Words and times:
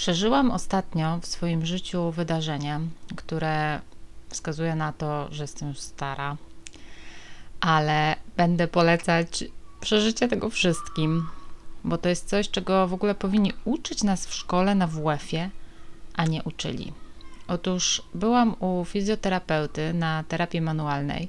Przeżyłam 0.00 0.50
ostatnio 0.50 1.18
w 1.22 1.26
swoim 1.26 1.66
życiu 1.66 2.10
wydarzenie, 2.10 2.80
które 3.16 3.80
wskazuje 4.28 4.74
na 4.74 4.92
to, 4.92 5.28
że 5.30 5.44
jestem 5.44 5.68
już 5.68 5.78
stara, 5.78 6.36
ale 7.60 8.16
będę 8.36 8.68
polecać 8.68 9.44
przeżycie 9.80 10.28
tego 10.28 10.50
wszystkim, 10.50 11.26
bo 11.84 11.98
to 11.98 12.08
jest 12.08 12.28
coś, 12.28 12.50
czego 12.50 12.88
w 12.88 12.94
ogóle 12.94 13.14
powinni 13.14 13.52
uczyć 13.64 14.02
nas 14.02 14.26
w 14.26 14.34
szkole 14.34 14.74
na 14.74 14.86
WF-ie, 14.86 15.50
a 16.16 16.24
nie 16.24 16.42
uczyli. 16.42 16.92
Otóż 17.48 18.02
byłam 18.14 18.54
u 18.60 18.84
fizjoterapeuty 18.84 19.94
na 19.94 20.24
terapii 20.28 20.60
manualnej 20.60 21.28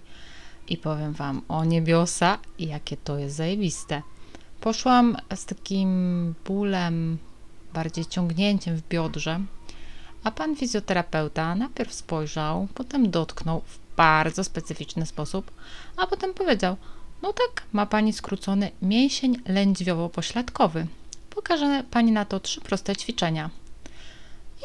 i 0.68 0.78
powiem 0.78 1.14
Wam 1.14 1.42
o 1.48 1.66
niebiosa, 1.66 2.38
jakie 2.60 2.98
to 2.98 3.18
jest 3.18 3.36
zajebiste. 3.36 4.02
Poszłam 4.62 5.18
z 5.36 5.46
takim 5.46 6.34
bólem, 6.46 7.18
bardziej 7.74 8.06
ciągnięciem 8.06 8.76
w 8.78 8.88
biodrze, 8.88 9.40
a 10.24 10.32
pan 10.32 10.56
fizjoterapeuta 10.56 11.56
najpierw 11.56 11.94
spojrzał, 11.94 12.68
potem 12.74 13.12
dotknął 13.12 13.62
w 13.66 13.80
bardzo 13.98 14.44
specyficzny 14.44 15.06
sposób, 15.06 15.52
a 15.98 16.08
potem 16.08 16.34
powiedział: 16.34 16.78
No 17.22 17.34
tak, 17.34 17.64
ma 17.74 17.86
pani 17.86 18.14
skrócony 18.14 18.72
mięsień 18.82 19.38
lędźwiowo-pośladkowy. 19.48 20.86
Pokażę 21.30 21.84
pani 21.92 22.12
na 22.12 22.26
to 22.26 22.40
trzy 22.40 22.62
proste 22.62 22.96
ćwiczenia. 22.96 23.50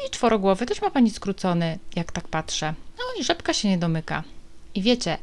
I 0.07 0.09
czworogłowy 0.09 0.65
też 0.65 0.81
ma 0.81 0.89
pani 0.89 1.09
skrócony, 1.09 1.79
jak 1.95 2.11
tak 2.11 2.27
patrzę. 2.27 2.73
No 2.97 3.03
i 3.19 3.23
rzepka 3.23 3.53
się 3.53 3.69
nie 3.69 3.77
domyka. 3.77 4.23
I 4.75 4.81
wiecie, 4.81 5.17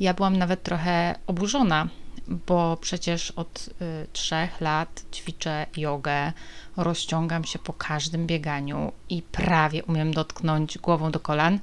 ja 0.00 0.14
byłam 0.14 0.36
nawet 0.36 0.62
trochę 0.62 1.18
oburzona, 1.26 1.88
bo 2.28 2.76
przecież 2.80 3.30
od 3.30 3.68
y, 3.68 4.06
trzech 4.12 4.60
lat 4.60 5.04
ćwiczę 5.12 5.66
jogę, 5.76 6.32
rozciągam 6.76 7.44
się 7.44 7.58
po 7.58 7.72
każdym 7.72 8.26
bieganiu 8.26 8.92
i 9.08 9.22
prawie 9.22 9.84
umiem 9.84 10.14
dotknąć 10.14 10.78
głową 10.78 11.10
do 11.10 11.20
kolan. 11.20 11.58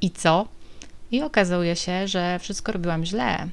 I 0.00 0.10
co? 0.10 0.48
I 1.10 1.22
okazuje 1.22 1.76
się, 1.76 2.08
że 2.08 2.38
wszystko 2.38 2.72
robiłam 2.72 3.04
źle, 3.04 3.48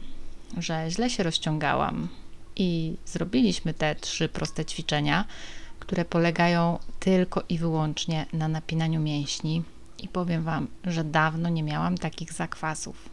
że 0.57 0.85
źle 0.89 1.09
się 1.09 1.23
rozciągałam. 1.23 2.07
I 2.55 2.95
zrobiliśmy 3.05 3.73
te 3.73 3.95
trzy 3.95 4.29
proste 4.29 4.65
ćwiczenia, 4.65 5.25
które 5.79 6.05
polegają 6.05 6.79
tylko 6.99 7.43
i 7.49 7.57
wyłącznie 7.57 8.25
na 8.33 8.47
napinaniu 8.47 8.99
mięśni. 8.99 9.63
I 9.99 10.07
powiem 10.07 10.43
Wam, 10.43 10.67
że 10.83 11.03
dawno 11.03 11.49
nie 11.49 11.63
miałam 11.63 11.97
takich 11.97 12.33
zakwasów. 12.33 13.09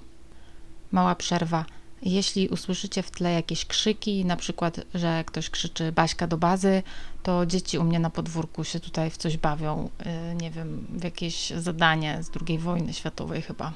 Mała 0.92 1.14
przerwa. 1.14 1.64
Jeśli 2.02 2.48
usłyszycie 2.48 3.02
w 3.02 3.10
tle 3.10 3.32
jakieś 3.32 3.64
krzyki, 3.64 4.24
na 4.24 4.36
przykład, 4.36 4.80
że 4.94 5.24
ktoś 5.26 5.50
krzyczy 5.50 5.92
Baśka 5.92 6.26
do 6.26 6.36
bazy, 6.36 6.82
to 7.22 7.46
dzieci 7.46 7.78
u 7.78 7.84
mnie 7.84 7.98
na 7.98 8.10
podwórku 8.10 8.64
się 8.64 8.80
tutaj 8.80 9.10
w 9.10 9.16
coś 9.16 9.36
bawią, 9.36 9.90
yy, 9.98 10.34
nie 10.34 10.50
wiem, 10.50 10.86
w 10.90 11.04
jakieś 11.04 11.50
zadanie 11.50 12.22
z 12.22 12.30
II 12.48 12.58
wojny 12.58 12.92
światowej 12.92 13.42
chyba. 13.42 13.72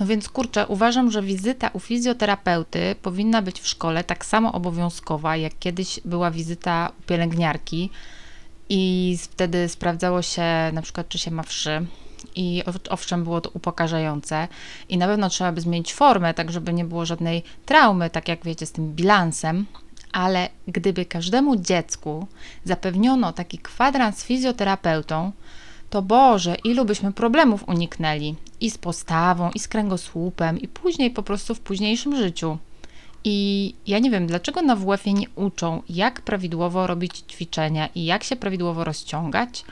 No 0.00 0.06
więc 0.06 0.28
kurczę, 0.28 0.66
uważam, 0.66 1.10
że 1.10 1.22
wizyta 1.22 1.68
u 1.72 1.80
fizjoterapeuty 1.80 2.96
powinna 3.02 3.42
być 3.42 3.60
w 3.60 3.66
szkole 3.66 4.04
tak 4.04 4.24
samo 4.24 4.52
obowiązkowa, 4.52 5.36
jak 5.36 5.58
kiedyś 5.58 6.00
była 6.04 6.30
wizyta 6.30 6.92
u 7.00 7.02
pielęgniarki 7.02 7.90
i 8.68 9.16
wtedy 9.20 9.68
sprawdzało 9.68 10.22
się 10.22 10.42
na 10.72 10.82
przykład, 10.82 11.08
czy 11.08 11.18
się 11.18 11.30
ma 11.30 11.42
wszy. 11.42 11.86
I 12.34 12.62
owszem, 12.90 13.24
było 13.24 13.40
to 13.40 13.50
upokarzające, 13.54 14.48
i 14.88 14.98
na 14.98 15.06
pewno 15.06 15.28
trzeba 15.28 15.52
by 15.52 15.60
zmienić 15.60 15.94
formę, 15.94 16.34
tak 16.34 16.52
żeby 16.52 16.72
nie 16.72 16.84
było 16.84 17.06
żadnej 17.06 17.42
traumy, 17.66 18.10
tak 18.10 18.28
jak 18.28 18.44
wiecie, 18.44 18.66
z 18.66 18.72
tym 18.72 18.94
bilansem. 18.94 19.66
Ale 20.12 20.48
gdyby 20.68 21.04
każdemu 21.04 21.56
dziecku 21.56 22.26
zapewniono 22.64 23.32
taki 23.32 23.58
kwadrans 23.58 24.18
z 24.18 24.24
fizjoterapeutą, 24.24 25.32
to 25.90 26.02
Boże, 26.02 26.56
ilu 26.64 26.84
byśmy 26.84 27.12
problemów 27.12 27.68
uniknęli 27.68 28.34
i 28.60 28.70
z 28.70 28.78
postawą, 28.78 29.50
i 29.50 29.58
z 29.58 29.68
kręgosłupem, 29.68 30.58
i 30.60 30.68
później 30.68 31.10
po 31.10 31.22
prostu 31.22 31.54
w 31.54 31.60
późniejszym 31.60 32.16
życiu. 32.16 32.58
I 33.26 33.74
ja 33.86 33.98
nie 33.98 34.10
wiem, 34.10 34.26
dlaczego 34.26 34.62
na 34.62 34.76
WF-ie 34.76 35.14
nie 35.14 35.26
uczą, 35.34 35.82
jak 35.88 36.20
prawidłowo 36.20 36.86
robić 36.86 37.24
ćwiczenia 37.30 37.88
i 37.94 38.04
jak 38.04 38.24
się 38.24 38.36
prawidłowo 38.36 38.84
rozciągać. 38.84 39.64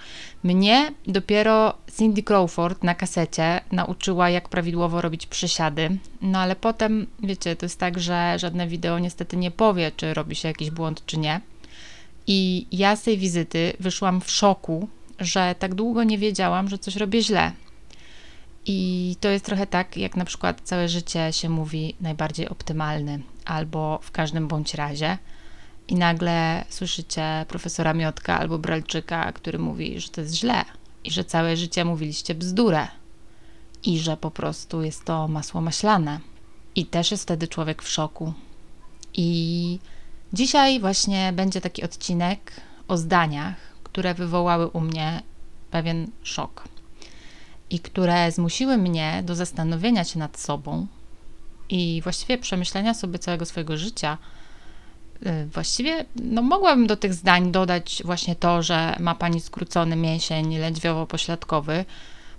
Mnie 0.43 0.93
dopiero 1.07 1.75
Cindy 1.99 2.23
Crawford 2.23 2.85
na 2.85 2.95
kasecie 2.95 3.61
nauczyła, 3.73 4.31
jak 4.31 4.49
prawidłowo 4.49 5.01
robić 5.01 5.27
przysiady. 5.27 5.99
No 6.23 6.39
ale 6.39 6.57
potem, 6.57 7.07
wiecie, 7.23 7.57
to 7.57 7.67
jest 7.67 7.79
tak, 7.79 8.01
że 8.01 8.35
żadne 8.39 8.67
wideo 8.67 8.99
niestety 8.99 9.37
nie 9.37 9.51
powie, 9.51 9.93
czy 9.97 10.15
robi 10.15 10.37
się 10.37 10.49
jakiś 10.49 10.71
błąd, 10.71 11.07
czy 11.07 11.19
nie. 11.19 11.41
I 12.27 12.67
ja 12.73 12.97
z 12.97 13.03
tej 13.03 13.19
wizyty 13.19 13.73
wyszłam 13.81 14.21
w 14.21 14.31
szoku, 14.31 14.89
że 15.19 15.55
tak 15.59 15.75
długo 15.75 16.05
nie 16.05 16.19
wiedziałam, 16.19 16.69
że 16.69 16.79
coś 16.79 16.97
robię 16.97 17.23
źle. 17.23 17.53
I 18.67 19.17
to 19.21 19.29
jest 19.29 19.45
trochę 19.45 19.67
tak, 19.67 19.97
jak 19.97 20.17
na 20.17 20.25
przykład 20.25 20.61
całe 20.65 20.89
życie 20.89 21.33
się 21.33 21.49
mówi 21.49 21.95
najbardziej 22.01 22.49
optymalny, 22.49 23.21
albo 23.45 23.99
w 24.03 24.11
każdym 24.11 24.49
bądź 24.49 24.75
razie. 24.75 25.19
I 25.89 25.95
nagle 25.95 26.65
słyszycie 26.69 27.47
profesora 27.49 27.95
Miotka 27.95 28.39
albo 28.39 28.59
Bralczyka, 28.59 29.33
który 29.33 29.59
mówi, 29.59 30.01
że 30.01 30.09
to 30.09 30.21
jest 30.21 30.35
źle 30.35 30.65
i 31.05 31.11
że 31.11 31.25
całe 31.25 31.57
życie 31.57 31.85
mówiliście 31.85 32.35
bzdurę 32.35 32.89
i 33.83 33.99
że 33.99 34.17
po 34.17 34.31
prostu 34.31 34.83
jest 34.83 35.05
to 35.05 35.29
masło 35.29 35.61
maślane. 35.61 36.21
I 36.75 36.87
też 36.87 37.11
jest 37.11 37.23
wtedy 37.23 37.49
człowiek 37.49 37.83
w 37.83 37.89
szoku. 37.89 38.33
I 39.15 39.79
dzisiaj 40.33 40.81
właśnie 40.81 41.33
będzie 41.33 41.61
taki 41.61 41.83
odcinek 41.83 42.53
o 42.89 42.97
zdaniach, 42.97 43.57
które 43.83 44.15
wywołały 44.15 44.69
u 44.69 44.81
mnie 44.81 45.23
pewien 45.71 46.11
szok 46.23 46.69
i 47.71 47.81
które 47.81 48.33
zmusiły 48.33 48.77
mnie 48.77 49.23
do 49.25 49.35
zastanowienia 49.35 50.05
się 50.05 50.19
nad 50.19 50.39
sobą 50.39 50.87
i 51.73 52.01
właściwie 52.03 52.39
przemyślenia 52.39 52.95
sobie 52.95 53.19
całego 53.19 53.47
swojego 53.47 53.77
życia. 53.77 54.19
Y, 55.27 55.47
właściwie 55.47 56.05
no, 56.17 56.43
mogłabym 56.43 56.87
do 56.87 56.97
tych 56.97 57.15
zdań 57.15 57.53
dodać 57.53 58.03
właśnie 58.05 58.37
to, 58.37 58.63
że 58.63 58.97
ma 59.01 59.15
pani 59.15 59.41
skrócony 59.41 59.97
mięsień 59.97 60.59
lędźwiowo-pośladkowy, 60.59 61.85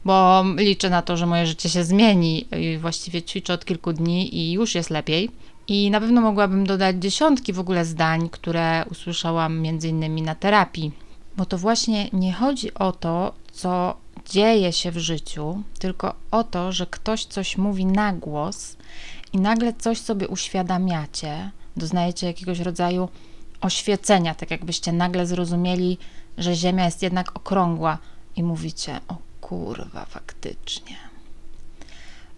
bo 0.05 0.45
liczę 0.57 0.89
na 0.89 1.01
to, 1.01 1.17
że 1.17 1.25
moje 1.25 1.47
życie 1.47 1.69
się 1.69 1.83
zmieni. 1.83 2.47
Właściwie 2.79 3.21
ćwiczę 3.21 3.53
od 3.53 3.65
kilku 3.65 3.93
dni 3.93 4.35
i 4.37 4.51
już 4.51 4.75
jest 4.75 4.89
lepiej. 4.89 5.29
I 5.67 5.91
na 5.91 5.99
pewno 5.99 6.21
mogłabym 6.21 6.65
dodać 6.67 6.95
dziesiątki 6.95 7.53
w 7.53 7.59
ogóle 7.59 7.85
zdań, 7.85 8.29
które 8.29 8.85
usłyszałam 8.91 9.59
między 9.59 9.89
innymi 9.89 10.21
na 10.21 10.35
terapii. 10.35 10.91
Bo 11.37 11.45
to 11.45 11.57
właśnie 11.57 12.09
nie 12.13 12.33
chodzi 12.33 12.73
o 12.73 12.91
to, 12.91 13.33
co 13.51 13.97
dzieje 14.29 14.73
się 14.73 14.91
w 14.91 14.97
życiu, 14.97 15.63
tylko 15.79 16.15
o 16.31 16.43
to, 16.43 16.71
że 16.71 16.85
ktoś 16.85 17.25
coś 17.25 17.57
mówi 17.57 17.85
na 17.85 18.13
głos 18.13 18.77
i 19.33 19.37
nagle 19.37 19.73
coś 19.73 19.97
sobie 19.97 20.27
uświadamiacie, 20.27 21.51
doznajecie 21.77 22.27
jakiegoś 22.27 22.59
rodzaju 22.59 23.09
oświecenia, 23.61 24.35
tak 24.35 24.51
jakbyście 24.51 24.91
nagle 24.91 25.25
zrozumieli, 25.25 25.97
że 26.37 26.55
Ziemia 26.55 26.85
jest 26.85 27.01
jednak 27.01 27.37
okrągła 27.37 27.97
i 28.35 28.43
mówicie: 28.43 28.99
O 29.07 29.17
kurwa, 29.41 30.05
faktycznie. 30.05 30.95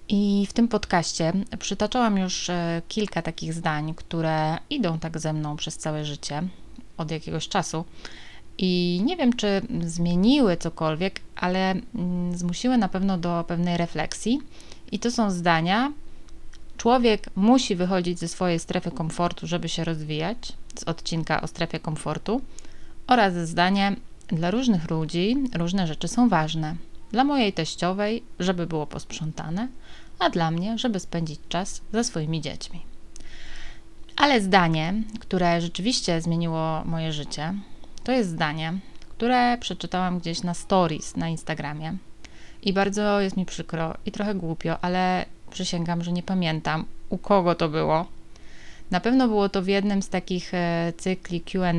I 0.10 0.48
w 0.50 0.54
tym 0.54 0.68
podcaście 0.68 1.34
przytaczałam 1.60 2.18
już 2.18 2.50
e, 2.50 2.82
kilka 2.88 3.22
takich 3.22 3.54
zdań, 3.54 3.94
które 3.96 4.58
idą 4.70 5.00
tak 5.00 5.20
ze 5.20 5.34
mną 5.34 5.56
przez 5.56 5.78
całe 5.78 6.06
życie 6.06 6.44
od 6.98 7.12
jakiegoś 7.12 7.48
czasu. 7.48 7.86
I 8.58 9.02
nie 9.06 9.18
wiem, 9.18 9.34
czy 9.34 9.62
zmieniły 9.82 10.58
cokolwiek, 10.58 11.22
ale 11.36 11.72
mm, 11.72 12.38
zmusiły 12.38 12.78
na 12.78 12.90
pewno 12.90 13.18
do 13.18 13.46
pewnej 13.48 13.78
refleksji. 13.78 14.42
I 14.92 15.00
to 15.00 15.12
są 15.12 15.32
zdania. 15.32 15.92
Człowiek 16.86 17.30
musi 17.36 17.76
wychodzić 17.76 18.20
ze 18.20 18.28
swojej 18.28 18.60
strefy 18.60 18.92
komfortu, 18.92 19.48
żeby 19.48 19.70
się 19.70 19.84
rozwijać, 19.84 20.54
z 20.80 20.84
odcinka 20.84 21.42
o 21.42 21.48
strefie 21.48 21.80
komfortu, 21.80 22.42
oraz 23.08 23.34
zdanie: 23.34 23.96
Dla 24.28 24.52
różnych 24.52 24.90
ludzi 24.92 25.36
różne 25.56 25.88
rzeczy 25.88 26.08
są 26.08 26.30
ważne. 26.30 26.76
Dla 27.12 27.24
mojej 27.24 27.54
teściowej, 27.54 28.24
żeby 28.40 28.68
było 28.68 28.88
posprzątane, 28.88 29.68
a 30.20 30.30
dla 30.30 30.52
mnie, 30.52 30.78
żeby 30.78 31.00
spędzić 31.00 31.40
czas 31.50 31.82
ze 31.94 32.04
swoimi 32.04 32.42
dziećmi. 32.42 32.82
Ale 34.18 34.42
zdanie, 34.42 34.94
które 35.20 35.62
rzeczywiście 35.62 36.22
zmieniło 36.22 36.84
moje 36.86 37.14
życie, 37.14 37.54
to 38.04 38.12
jest 38.12 38.30
zdanie, 38.30 38.74
które 39.10 39.58
przeczytałam 39.58 40.20
gdzieś 40.20 40.44
na 40.44 40.54
stories 40.54 41.16
na 41.16 41.30
Instagramie. 41.30 41.98
I 42.64 42.74
bardzo 42.74 43.22
jest 43.22 43.38
mi 43.38 43.46
przykro 43.46 43.94
i 44.06 44.12
trochę 44.12 44.36
głupio, 44.36 44.84
ale 44.84 45.26
przysięgam, 45.56 46.04
że 46.04 46.12
nie 46.12 46.24
pamiętam, 46.24 46.86
u 47.10 47.18
kogo 47.18 47.56
to 47.56 47.70
było. 47.70 48.06
Na 48.92 49.00
pewno 49.00 49.28
było 49.28 49.50
to 49.50 49.62
w 49.62 49.68
jednym 49.68 50.02
z 50.02 50.10
takich 50.10 50.54
e, 50.54 50.94
cykli 50.98 51.42
QA, 51.42 51.74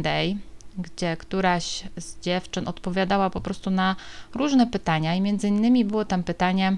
gdzie 0.78 1.16
któraś 1.16 1.84
z 1.98 2.20
dziewczyn 2.20 2.68
odpowiadała 2.68 3.30
po 3.30 3.40
prostu 3.40 3.70
na 3.70 3.96
różne 4.34 4.66
pytania, 4.66 5.14
i 5.14 5.20
między 5.20 5.48
innymi 5.48 5.84
było 5.84 6.04
tam 6.04 6.22
pytanie 6.22 6.76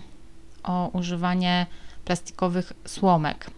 o 0.62 0.90
używanie 0.92 1.66
plastikowych 2.04 2.72
słomek. 2.86 3.50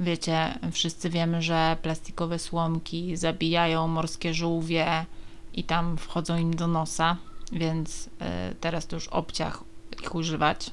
Wiecie, 0.00 0.58
wszyscy 0.72 1.10
wiemy, 1.10 1.42
że 1.42 1.76
plastikowe 1.82 2.38
słomki 2.38 3.16
zabijają 3.16 3.88
morskie 3.88 4.34
żółwie, 4.34 5.06
i 5.54 5.64
tam 5.64 5.96
wchodzą 5.96 6.38
im 6.38 6.56
do 6.56 6.66
nosa. 6.66 7.16
więc 7.52 8.10
e, 8.20 8.54
teraz 8.60 8.86
to 8.86 8.96
już 8.96 9.08
obciach 9.08 9.64
ich 10.02 10.14
używać. 10.14 10.70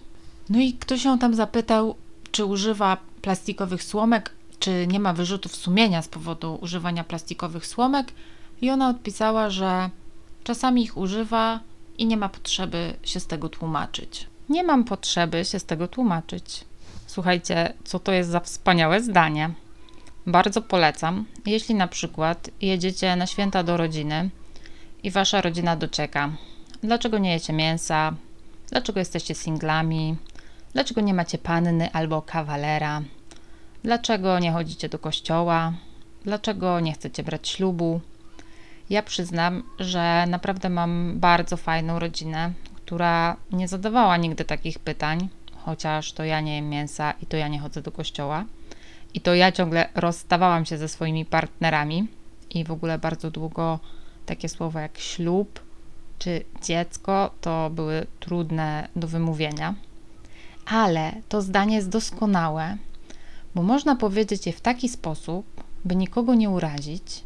No 0.49 0.59
i 0.59 0.73
ktoś 0.73 1.05
ją 1.05 1.19
tam 1.19 1.35
zapytał, 1.35 1.95
czy 2.31 2.45
używa 2.45 2.97
plastikowych 3.21 3.83
słomek, 3.83 4.31
czy 4.59 4.87
nie 4.87 4.99
ma 4.99 5.13
wyrzutów 5.13 5.55
sumienia 5.55 6.01
z 6.01 6.07
powodu 6.07 6.59
używania 6.61 7.03
plastikowych 7.03 7.67
słomek, 7.67 8.13
i 8.61 8.69
ona 8.69 8.89
odpisała, 8.89 9.49
że 9.49 9.89
czasami 10.43 10.83
ich 10.83 10.97
używa 10.97 11.59
i 11.97 12.05
nie 12.05 12.17
ma 12.17 12.29
potrzeby 12.29 12.93
się 13.03 13.19
z 13.19 13.27
tego 13.27 13.49
tłumaczyć. 13.49 14.27
Nie 14.49 14.63
mam 14.63 14.83
potrzeby 14.83 15.45
się 15.45 15.59
z 15.59 15.65
tego 15.65 15.87
tłumaczyć. 15.87 16.65
Słuchajcie, 17.07 17.73
co 17.83 17.99
to 17.99 18.11
jest 18.11 18.29
za 18.29 18.39
wspaniałe 18.39 19.03
zdanie. 19.03 19.49
Bardzo 20.27 20.61
polecam, 20.61 21.25
jeśli 21.45 21.75
na 21.75 21.87
przykład 21.87 22.49
jedziecie 22.61 23.15
na 23.15 23.27
święta 23.27 23.63
do 23.63 23.77
rodziny 23.77 24.29
i 25.03 25.11
wasza 25.11 25.41
rodzina 25.41 25.75
docieka. 25.75 26.29
Dlaczego 26.83 27.17
nie 27.17 27.33
jecie 27.33 27.53
mięsa? 27.53 28.13
Dlaczego 28.69 28.99
jesteście 28.99 29.35
singlami? 29.35 30.15
Dlaczego 30.73 31.01
nie 31.01 31.13
macie 31.13 31.37
panny 31.37 31.91
albo 31.91 32.21
kawalera? 32.21 33.01
Dlaczego 33.83 34.39
nie 34.39 34.51
chodzicie 34.51 34.89
do 34.89 34.99
kościoła? 34.99 35.73
Dlaczego 36.23 36.79
nie 36.79 36.93
chcecie 36.93 37.23
brać 37.23 37.49
ślubu? 37.49 38.01
Ja 38.89 39.03
przyznam, 39.03 39.63
że 39.79 40.25
naprawdę 40.27 40.69
mam 40.69 41.19
bardzo 41.19 41.57
fajną 41.57 41.99
rodzinę, 41.99 42.51
która 42.75 43.37
nie 43.51 43.67
zadawała 43.67 44.17
nigdy 44.17 44.45
takich 44.45 44.79
pytań, 44.79 45.29
chociaż 45.65 46.13
to 46.13 46.23
ja 46.23 46.41
nie 46.41 46.55
jem 46.55 46.69
mięsa 46.69 47.13
i 47.21 47.25
to 47.25 47.37
ja 47.37 47.47
nie 47.47 47.59
chodzę 47.59 47.81
do 47.81 47.91
kościoła. 47.91 48.45
I 49.13 49.21
to 49.21 49.35
ja 49.35 49.51
ciągle 49.51 49.89
rozstawałam 49.95 50.65
się 50.65 50.77
ze 50.77 50.87
swoimi 50.87 51.25
partnerami 51.25 52.07
i 52.49 52.63
w 52.63 52.71
ogóle 52.71 52.97
bardzo 52.97 53.31
długo 53.31 53.79
takie 54.25 54.49
słowa 54.49 54.81
jak 54.81 54.97
ślub 54.97 55.59
czy 56.19 56.43
dziecko 56.63 57.31
to 57.41 57.69
były 57.69 58.05
trudne 58.19 58.87
do 58.95 59.07
wymówienia. 59.07 59.73
Ale 60.65 61.13
to 61.29 61.41
zdanie 61.41 61.75
jest 61.75 61.89
doskonałe, 61.89 62.77
bo 63.55 63.63
można 63.63 63.95
powiedzieć 63.95 64.45
je 64.45 64.53
w 64.53 64.61
taki 64.61 64.89
sposób, 64.89 65.63
by 65.85 65.95
nikogo 65.95 66.35
nie 66.35 66.49
urazić, 66.49 67.23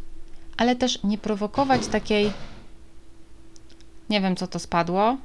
ale 0.57 0.75
też 0.75 1.03
nie 1.03 1.17
prowokować 1.17 1.87
takiej. 1.87 2.31
Nie 4.09 4.21
wiem, 4.21 4.35
co 4.35 4.47
to 4.47 4.59
spadło. 4.59 5.17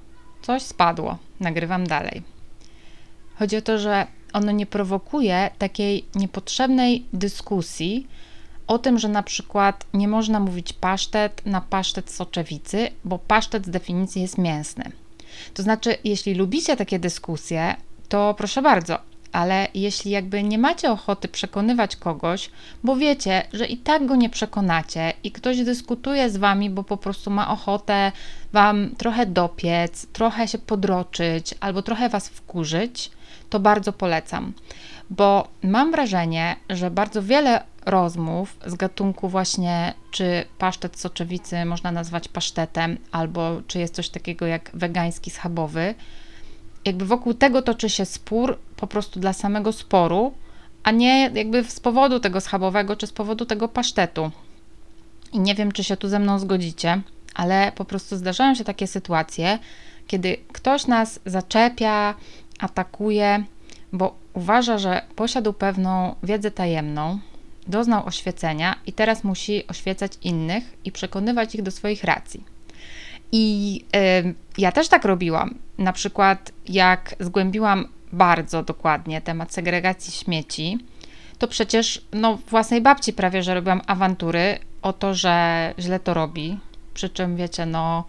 Coś 0.43 0.63
spadło. 0.63 1.19
Nagrywam 1.41 1.87
dalej. 1.87 2.23
Chodzi 3.39 3.57
o 3.57 3.63
to, 3.63 3.79
że 3.79 4.07
ono 4.33 4.53
nie 4.53 4.67
prowokuje 4.67 5.51
takiej 5.59 6.05
niepotrzebnej 6.15 7.07
dyskusji 7.13 8.07
o 8.67 8.79
tym, 8.79 8.99
że 8.99 9.09
na 9.09 9.23
przykład 9.23 9.87
nie 9.95 10.09
można 10.09 10.41
mówić 10.41 10.73
pasztet 10.73 11.47
na 11.47 11.61
pasztet 11.61 12.11
soczewicy, 12.11 12.89
bo 13.05 13.19
pasztet 13.19 13.67
z 13.67 13.71
definicji 13.71 14.23
jest 14.23 14.39
mięsny. 14.39 14.85
To 15.55 15.63
znaczy, 15.63 15.97
jeśli 16.05 16.35
lubicie 16.35 16.77
takie 16.77 16.99
dyskusje, 16.99 17.77
to 18.11 18.35
proszę 18.39 18.63
bardzo, 18.63 18.99
ale 19.33 19.69
jeśli 19.75 20.11
jakby 20.11 20.43
nie 20.43 20.59
macie 20.59 20.93
ochoty 20.93 21.29
przekonywać 21.29 21.97
kogoś, 21.97 22.51
bo 22.85 22.97
wiecie, 22.97 23.43
że 23.53 23.67
i 23.67 23.77
tak 23.77 24.07
go 24.07 24.17
nie 24.17 24.31
przekonacie 24.31 25.13
i 25.25 25.33
ktoś 25.33 25.59
dyskutuje 25.59 26.31
z 26.31 26.37
wami, 26.37 26.71
bo 26.71 26.85
po 26.85 26.97
prostu 26.97 27.31
ma 27.31 27.51
ochotę 27.51 28.13
wam 28.53 28.91
trochę 28.99 29.27
dopiec, 29.27 30.07
trochę 30.13 30.49
się 30.49 30.59
podroczyć 30.59 31.55
albo 31.61 31.83
trochę 31.83 32.09
was 32.09 32.29
wkurzyć, 32.29 33.11
to 33.51 33.61
bardzo 33.61 33.93
polecam, 33.93 34.53
bo 35.11 35.49
mam 35.63 35.91
wrażenie, 35.91 36.57
że 36.71 36.91
bardzo 36.91 37.23
wiele 37.23 37.63
rozmów 37.87 38.57
z 38.67 38.75
gatunku 38.75 39.29
właśnie, 39.29 39.95
czy 40.11 40.45
pasztet 40.59 41.01
soczewicy 41.01 41.65
można 41.65 41.93
nazwać 41.93 42.29
pasztetem, 42.29 42.99
albo 43.13 43.63
czy 43.67 43.79
jest 43.79 43.95
coś 43.95 44.09
takiego 44.09 44.47
jak 44.47 44.71
wegański 44.75 45.31
schabowy, 45.31 45.95
jakby 46.85 47.05
wokół 47.05 47.35
tego 47.35 47.63
toczy 47.63 47.91
się 47.91 48.05
spór 48.05 48.59
po 48.77 48.87
prostu 48.87 49.21
dla 49.21 49.33
samego 49.33 49.73
sporu, 49.73 50.35
a 50.83 50.91
nie 50.91 51.31
jakby 51.35 51.65
z 51.65 51.81
powodu 51.81 52.21
tego 52.21 52.41
schabowego, 52.41 52.97
czy 52.97 53.07
z 53.07 53.13
powodu 53.13 53.47
tego 53.47 53.69
pasztetu. 53.69 54.31
I 55.33 55.41
nie 55.41 55.55
wiem, 55.55 55.73
czy 55.73 55.85
się 55.85 55.97
tu 55.97 56.09
ze 56.09 56.19
mną 56.19 56.39
zgodzicie, 56.39 57.01
ale 57.35 57.73
po 57.75 57.85
prostu 57.85 58.17
zdarzają 58.17 58.55
się 58.55 58.65
takie 58.65 58.87
sytuacje, 58.87 59.59
kiedy 60.07 60.37
ktoś 60.53 60.87
nas 60.87 61.21
zaczepia, 61.27 62.15
atakuje, 62.59 63.45
bo 63.93 64.15
uważa, 64.33 64.79
że 64.79 65.03
posiadł 65.17 65.53
pewną 65.53 66.15
wiedzę 66.23 66.51
tajemną, 66.51 67.19
doznał 67.67 68.07
oświecenia 68.07 68.75
i 68.87 68.93
teraz 68.93 69.25
musi 69.25 69.67
oświecać 69.67 70.13
innych 70.23 70.65
i 70.85 70.93
przekonywać 70.93 71.55
ich 71.55 71.63
do 71.63 71.71
swoich 71.71 72.05
racji. 72.05 72.45
I 73.33 73.85
y, 73.97 74.35
ja 74.59 74.73
też 74.73 74.89
tak 74.89 75.05
robiłam. 75.05 75.55
Na 75.79 75.93
przykład, 75.93 76.53
jak 76.69 77.15
zgłębiłam 77.21 77.89
bardzo 78.13 78.63
dokładnie 78.63 79.21
temat 79.21 79.53
segregacji 79.53 80.13
śmieci, 80.13 80.79
to 81.39 81.49
przecież 81.49 82.05
no, 82.13 82.39
własnej 82.49 82.81
babci 82.81 83.13
prawie, 83.13 83.43
że 83.43 83.55
robiłam 83.55 83.81
awantury 83.87 84.59
o 84.83 84.93
to, 84.93 85.15
że 85.15 85.75
źle 85.79 86.01
to 86.01 86.15
robi. 86.15 86.59
Przy 86.95 87.09
czym 87.09 87.37
wiecie, 87.37 87.67
no, 87.67 88.05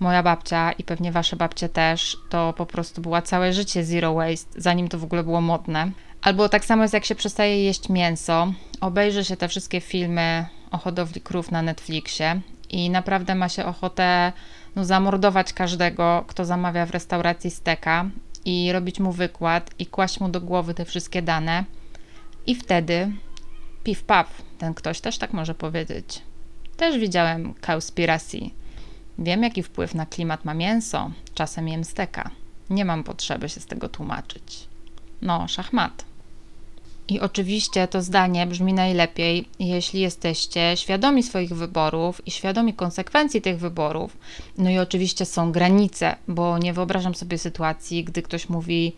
moja 0.00 0.22
babcia 0.22 0.72
i 0.72 0.84
pewnie 0.84 1.12
wasze 1.12 1.36
babcie 1.36 1.68
też, 1.68 2.16
to 2.28 2.52
po 2.56 2.66
prostu 2.66 3.00
była 3.00 3.22
całe 3.22 3.52
życie 3.52 3.84
zero 3.84 4.14
waste, 4.14 4.60
zanim 4.60 4.88
to 4.88 4.98
w 4.98 5.04
ogóle 5.04 5.24
było 5.24 5.40
modne. 5.40 5.90
Albo 6.22 6.48
tak 6.48 6.64
samo 6.64 6.82
jest 6.82 6.94
jak 6.94 7.04
się 7.04 7.14
przestaje 7.14 7.64
jeść 7.64 7.88
mięso, 7.88 8.52
obejrzy 8.80 9.24
się 9.24 9.36
te 9.36 9.48
wszystkie 9.48 9.80
filmy 9.80 10.46
o 10.70 10.78
hodowli 10.78 11.20
krów 11.20 11.50
na 11.50 11.62
Netflixie 11.62 12.40
i 12.70 12.90
naprawdę 12.90 13.34
ma 13.34 13.48
się 13.48 13.64
ochotę 13.64 14.32
no, 14.76 14.84
zamordować 14.84 15.52
każdego, 15.52 16.24
kto 16.26 16.44
zamawia 16.44 16.86
w 16.86 16.90
restauracji 16.90 17.50
steka 17.50 18.10
i 18.44 18.72
robić 18.72 19.00
mu 19.00 19.12
wykład 19.12 19.70
i 19.78 19.86
kłaść 19.86 20.20
mu 20.20 20.28
do 20.28 20.40
głowy 20.40 20.74
te 20.74 20.84
wszystkie 20.84 21.22
dane. 21.22 21.64
I 22.46 22.54
wtedy 22.54 23.12
piw 23.84 24.02
paw, 24.02 24.42
ten 24.58 24.74
ktoś 24.74 25.00
też 25.00 25.18
tak 25.18 25.32
może 25.32 25.54
powiedzieć. 25.54 26.22
Też 26.76 26.98
widziałem 26.98 27.54
Cowspiracy. 27.54 28.38
Wiem, 29.18 29.42
jaki 29.42 29.62
wpływ 29.62 29.94
na 29.94 30.06
klimat 30.06 30.44
ma 30.44 30.54
mięso, 30.54 31.10
czasem 31.34 31.68
jem 31.68 31.84
steka. 31.84 32.30
Nie 32.70 32.84
mam 32.84 33.04
potrzeby 33.04 33.48
się 33.48 33.60
z 33.60 33.66
tego 33.66 33.88
tłumaczyć. 33.88 34.68
No, 35.22 35.48
szachmat. 35.48 36.04
I 37.08 37.20
oczywiście 37.20 37.88
to 37.88 38.02
zdanie 38.02 38.46
brzmi 38.46 38.72
najlepiej, 38.72 39.48
jeśli 39.58 40.00
jesteście 40.00 40.76
świadomi 40.76 41.22
swoich 41.22 41.54
wyborów 41.54 42.26
i 42.26 42.30
świadomi 42.30 42.74
konsekwencji 42.74 43.42
tych 43.42 43.58
wyborów. 43.58 44.16
No 44.58 44.70
i 44.70 44.78
oczywiście 44.78 45.24
są 45.24 45.52
granice, 45.52 46.16
bo 46.28 46.58
nie 46.58 46.72
wyobrażam 46.72 47.14
sobie 47.14 47.38
sytuacji, 47.38 48.04
gdy 48.04 48.22
ktoś 48.22 48.48
mówi: 48.48 48.92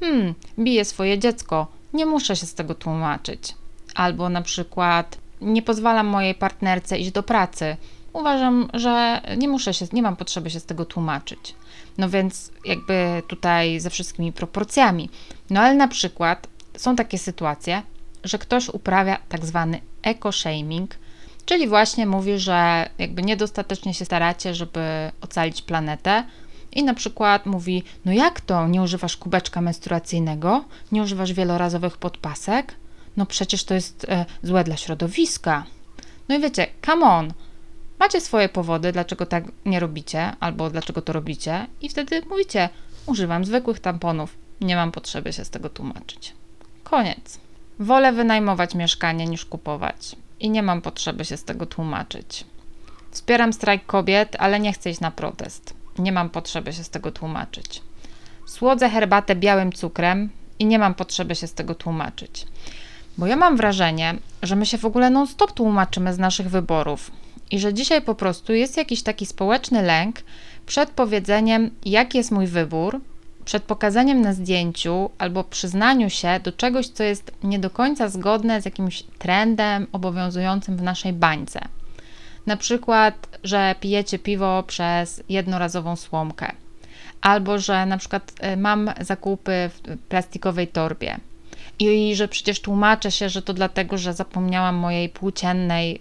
Hmm, 0.00 0.34
bije 0.58 0.84
swoje 0.84 1.18
dziecko, 1.18 1.66
nie 1.92 2.06
muszę 2.06 2.36
się 2.36 2.46
z 2.46 2.54
tego 2.54 2.74
tłumaczyć. 2.74 3.54
Albo 3.94 4.28
na 4.28 4.42
przykład: 4.42 5.18
Nie 5.40 5.62
pozwalam 5.62 6.06
mojej 6.06 6.34
partnerce 6.34 6.98
iść 6.98 7.10
do 7.10 7.22
pracy. 7.22 7.76
Uważam, 8.12 8.68
że 8.74 9.20
nie 9.36 9.48
muszę 9.48 9.74
się, 9.74 9.86
nie 9.92 10.02
mam 10.02 10.16
potrzeby 10.16 10.50
się 10.50 10.60
z 10.60 10.64
tego 10.64 10.84
tłumaczyć. 10.84 11.54
No 11.98 12.08
więc 12.08 12.52
jakby 12.64 13.22
tutaj 13.28 13.80
ze 13.80 13.90
wszystkimi 13.90 14.32
proporcjami. 14.32 15.10
No 15.50 15.60
ale 15.60 15.74
na 15.74 15.88
przykład 15.88 16.46
są 16.76 16.96
takie 16.96 17.18
sytuacje, 17.18 17.82
że 18.24 18.38
ktoś 18.38 18.68
uprawia 18.68 19.18
tak 19.28 19.46
zwany 19.46 19.80
eco-shaming, 20.02 20.86
czyli 21.44 21.68
właśnie 21.68 22.06
mówi, 22.06 22.38
że 22.38 22.88
jakby 22.98 23.22
niedostatecznie 23.22 23.94
się 23.94 24.04
staracie, 24.04 24.54
żeby 24.54 24.80
ocalić 25.20 25.62
planetę. 25.62 26.24
I 26.72 26.84
na 26.84 26.94
przykład 26.94 27.46
mówi: 27.46 27.82
No 28.04 28.12
jak 28.12 28.40
to? 28.40 28.68
Nie 28.68 28.82
używasz 28.82 29.16
kubeczka 29.16 29.60
menstruacyjnego? 29.60 30.64
Nie 30.92 31.02
używasz 31.02 31.32
wielorazowych 31.32 31.96
podpasek? 31.96 32.74
No 33.16 33.26
przecież 33.26 33.64
to 33.64 33.74
jest 33.74 34.06
e, 34.08 34.24
złe 34.42 34.64
dla 34.64 34.76
środowiska. 34.76 35.64
No 36.28 36.36
i 36.36 36.40
wiecie, 36.40 36.66
come 36.86 37.06
on. 37.06 37.32
Macie 37.98 38.20
swoje 38.20 38.48
powody, 38.48 38.92
dlaczego 38.92 39.26
tak 39.26 39.44
nie 39.64 39.80
robicie, 39.80 40.32
albo 40.40 40.70
dlaczego 40.70 41.02
to 41.02 41.12
robicie, 41.12 41.66
i 41.80 41.88
wtedy 41.88 42.22
mówicie: 42.30 42.68
Używam 43.06 43.44
zwykłych 43.44 43.80
tamponów, 43.80 44.36
nie 44.60 44.76
mam 44.76 44.92
potrzeby 44.92 45.32
się 45.32 45.44
z 45.44 45.50
tego 45.50 45.68
tłumaczyć. 45.68 46.34
Koniec. 46.84 47.40
Wolę 47.78 48.12
wynajmować 48.12 48.74
mieszkanie 48.74 49.26
niż 49.26 49.44
kupować 49.44 50.16
i 50.40 50.50
nie 50.50 50.62
mam 50.62 50.82
potrzeby 50.82 51.24
się 51.24 51.36
z 51.36 51.44
tego 51.44 51.66
tłumaczyć. 51.66 52.44
Wspieram 53.10 53.52
strajk 53.52 53.86
kobiet, 53.86 54.36
ale 54.38 54.60
nie 54.60 54.72
chcę 54.72 54.90
iść 54.90 55.00
na 55.00 55.10
protest. 55.10 55.74
Nie 55.98 56.12
mam 56.12 56.30
potrzeby 56.30 56.72
się 56.72 56.84
z 56.84 56.90
tego 56.90 57.12
tłumaczyć. 57.12 57.82
Słodzę 58.46 58.90
herbatę 58.90 59.36
białym 59.36 59.72
cukrem 59.72 60.30
i 60.58 60.66
nie 60.66 60.78
mam 60.78 60.94
potrzeby 60.94 61.34
się 61.34 61.46
z 61.46 61.54
tego 61.54 61.74
tłumaczyć. 61.74 62.46
Bo 63.18 63.26
ja 63.26 63.36
mam 63.36 63.56
wrażenie, 63.56 64.14
że 64.42 64.56
my 64.56 64.66
się 64.66 64.78
w 64.78 64.84
ogóle 64.84 65.10
non-stop 65.10 65.52
tłumaczymy 65.52 66.14
z 66.14 66.18
naszych 66.18 66.50
wyborów 66.50 67.10
i 67.50 67.58
że 67.58 67.74
dzisiaj 67.74 68.02
po 68.02 68.14
prostu 68.14 68.52
jest 68.52 68.76
jakiś 68.76 69.02
taki 69.02 69.26
społeczny 69.26 69.82
lęk 69.82 70.16
przed 70.66 70.90
powiedzeniem, 70.90 71.70
jaki 71.84 72.18
jest 72.18 72.30
mój 72.30 72.46
wybór, 72.46 73.00
przed 73.44 73.62
pokazaniem 73.62 74.20
na 74.20 74.32
zdjęciu 74.32 75.10
albo 75.18 75.44
przyznaniu 75.44 76.10
się 76.10 76.40
do 76.44 76.52
czegoś, 76.52 76.88
co 76.88 77.02
jest 77.02 77.32
nie 77.42 77.58
do 77.58 77.70
końca 77.70 78.08
zgodne 78.08 78.62
z 78.62 78.64
jakimś 78.64 79.02
trendem 79.02 79.86
obowiązującym 79.92 80.76
w 80.76 80.82
naszej 80.82 81.12
bańce. 81.12 81.60
Na 82.46 82.56
przykład, 82.56 83.38
że 83.44 83.74
pijecie 83.80 84.18
piwo 84.18 84.62
przez 84.66 85.22
jednorazową 85.28 85.96
słomkę, 85.96 86.52
albo 87.20 87.58
że 87.58 87.86
na 87.86 87.98
przykład 87.98 88.32
y, 88.52 88.56
mam 88.56 88.90
zakupy 89.00 89.70
w 89.72 89.98
plastikowej 90.08 90.68
torbie 90.68 91.16
i 91.78 92.16
że 92.16 92.28
przecież 92.28 92.60
tłumaczę 92.60 93.10
się, 93.10 93.28
że 93.28 93.42
to 93.42 93.54
dlatego, 93.54 93.98
że 93.98 94.14
zapomniałam 94.14 94.74
mojej 94.74 95.08
płóciennej 95.08 96.00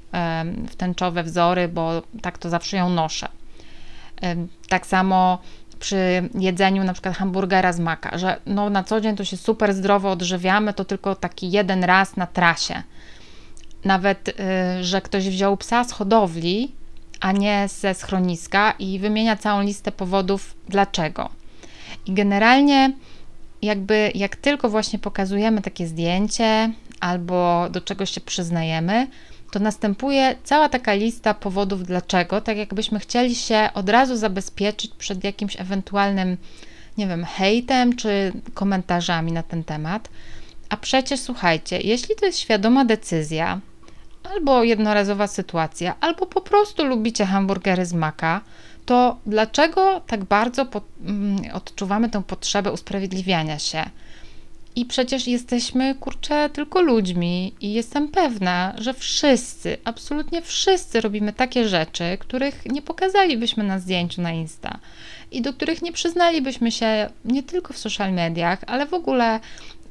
w 0.69 0.75
tęczowe 0.75 1.24
wzory, 1.24 1.67
bo 1.67 2.01
tak 2.21 2.38
to 2.38 2.50
zawsze 2.50 2.77
ją 2.77 2.89
noszę. 2.89 3.27
Tak 4.69 4.88
samo 4.88 5.41
przy 5.81 6.29
jedzeniu 6.39 6.83
na 6.83 6.93
przykład 6.93 7.15
hamburgera 7.15 7.73
z 7.73 7.79
maka, 7.79 8.17
że 8.17 8.39
no 8.45 8.69
na 8.69 8.83
co 8.83 9.01
dzień 9.01 9.15
to 9.15 9.25
się 9.25 9.38
super 9.38 9.73
zdrowo 9.73 10.11
odżywiamy, 10.11 10.73
to 10.73 10.85
tylko 10.85 11.15
taki 11.15 11.51
jeden 11.51 11.83
raz 11.83 12.17
na 12.17 12.27
trasie. 12.27 12.83
Nawet, 13.85 14.29
y, 14.29 14.33
że 14.83 15.01
ktoś 15.01 15.29
wziął 15.29 15.57
psa 15.57 15.83
z 15.83 15.91
hodowli, 15.91 16.71
a 17.19 17.31
nie 17.31 17.67
ze 17.67 17.93
schroniska 17.93 18.73
i 18.79 19.00
wymienia 19.00 19.35
całą 19.35 19.61
listę 19.61 19.91
powodów 19.91 20.55
dlaczego. 20.69 21.29
I 22.05 22.13
generalnie 22.13 22.93
jakby 23.61 24.11
jak 24.15 24.35
tylko 24.35 24.69
właśnie 24.69 25.00
pokazujemy 25.00 25.61
takie 25.61 25.88
zdjęcie 25.88 26.73
albo 27.00 27.67
do 27.69 27.81
czegoś 27.81 28.09
się 28.09 28.21
przyznajemy, 28.21 29.07
to 29.51 29.60
następuje 29.60 30.36
cała 30.43 30.70
taka 30.70 30.93
lista 30.93 31.34
powodów 31.34 31.84
dlaczego, 31.84 32.41
tak 32.41 32.58
jakbyśmy 32.58 33.00
chcieli 33.00 33.36
się 33.36 33.70
od 33.74 33.89
razu 33.89 34.15
zabezpieczyć 34.15 34.91
przed 34.98 35.24
jakimś 35.24 35.60
ewentualnym, 35.60 36.38
nie 36.98 37.08
wiem, 37.08 37.25
hejtem 37.25 37.96
czy 37.96 38.34
komentarzami 38.53 39.31
na 39.31 39.43
ten 39.43 39.63
temat. 39.63 40.10
A 40.70 40.77
przecież 40.77 41.20
słuchajcie, 41.20 41.79
jeśli 41.79 42.15
to 42.15 42.25
jest 42.25 42.39
świadoma 42.39 42.86
decyzja, 42.86 43.60
albo 44.24 44.63
jednorazowa 44.63 45.27
sytuacja, 45.27 45.96
albo 46.00 46.25
po 46.25 46.41
prostu 46.41 46.86
lubicie 46.86 47.25
hamburgery 47.25 47.86
z 47.86 47.93
maka, 47.93 48.41
to 48.86 49.17
dlaczego 49.25 50.01
tak 50.08 50.24
bardzo 50.24 50.65
po, 50.65 50.81
mm, 51.05 51.41
odczuwamy 51.53 52.10
tę 52.10 52.24
potrzebę 52.24 52.72
usprawiedliwiania 52.72 53.60
się? 53.60 53.84
I 54.75 54.85
przecież 54.85 55.27
jesteśmy, 55.27 55.95
kurczę, 55.95 56.49
tylko 56.53 56.81
ludźmi, 56.81 57.53
i 57.61 57.73
jestem 57.73 58.07
pewna, 58.07 58.73
że 58.77 58.93
wszyscy, 58.93 59.77
absolutnie 59.83 60.41
wszyscy 60.41 61.01
robimy 61.01 61.33
takie 61.33 61.67
rzeczy, 61.67 62.17
których 62.19 62.65
nie 62.65 62.81
pokazalibyśmy 62.81 63.63
na 63.63 63.79
zdjęciu 63.79 64.21
na 64.21 64.31
Insta 64.31 64.79
i 65.31 65.41
do 65.41 65.53
których 65.53 65.81
nie 65.81 65.91
przyznalibyśmy 65.91 66.71
się 66.71 67.09
nie 67.25 67.43
tylko 67.43 67.73
w 67.73 67.77
social 67.77 68.13
mediach, 68.13 68.59
ale 68.67 68.85
w 68.85 68.93
ogóle 68.93 69.39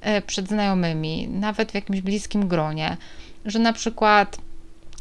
e, 0.00 0.22
przed 0.22 0.48
znajomymi, 0.48 1.28
nawet 1.28 1.72
w 1.72 1.74
jakimś 1.74 2.00
bliskim 2.00 2.48
gronie, 2.48 2.96
że 3.44 3.58
na 3.58 3.72
przykład 3.72 4.38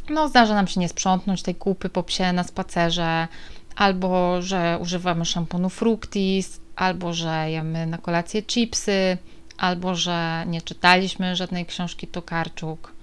no, 0.09 0.27
zdarza 0.27 0.55
nam 0.55 0.67
się 0.67 0.79
nie 0.79 0.89
sprzątnąć 0.89 1.43
tej 1.43 1.55
kupy 1.55 1.89
po 1.89 2.03
psie 2.03 2.33
na 2.33 2.43
spacerze, 2.43 3.27
albo 3.75 4.41
że 4.41 4.77
używamy 4.81 5.25
szamponu 5.25 5.69
Fructis, 5.69 6.59
albo 6.75 7.13
że 7.13 7.51
jemy 7.51 7.85
na 7.85 7.97
kolację 7.97 8.43
chipsy, 8.43 9.17
albo 9.59 9.95
że 9.95 10.43
nie 10.47 10.61
czytaliśmy 10.61 11.35
żadnej 11.35 11.65
książki 11.65 12.07
Tokarczuk. 12.07 12.93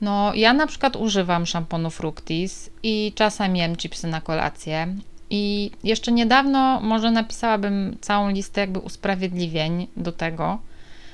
No, 0.00 0.34
ja 0.34 0.52
na 0.52 0.66
przykład 0.66 0.96
używam 0.96 1.46
szamponu 1.46 1.90
Fructis 1.90 2.70
i 2.82 3.12
czasem 3.14 3.56
jem 3.56 3.76
chipsy 3.76 4.06
na 4.06 4.20
kolację. 4.20 4.94
I 5.30 5.70
jeszcze 5.84 6.12
niedawno 6.12 6.80
może 6.80 7.10
napisałabym 7.10 7.96
całą 8.00 8.30
listę 8.30 8.60
jakby 8.60 8.78
usprawiedliwień 8.78 9.86
do 9.96 10.12
tego, 10.12 10.58